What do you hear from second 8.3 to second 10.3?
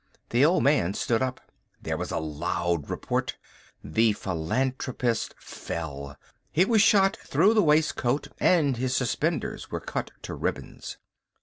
and his suspenders were cut